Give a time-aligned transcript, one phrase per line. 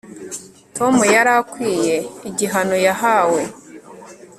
[0.77, 1.95] tom yari akwiye
[2.29, 3.41] igihano yahawe